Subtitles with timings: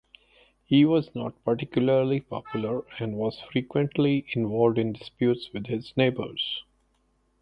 [0.65, 6.63] He was not particularly popular and was frequently involved in disputes with his neighbours.